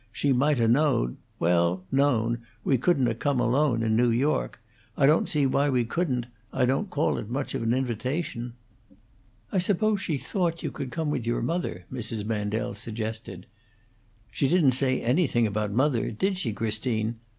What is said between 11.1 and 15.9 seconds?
with your mother," Mrs. Mandel suggested. "She didn't say anything about